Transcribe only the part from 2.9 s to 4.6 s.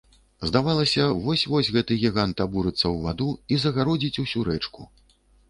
ваду і загародзіць усю